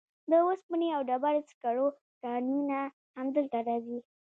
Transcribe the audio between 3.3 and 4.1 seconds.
دلته راځي.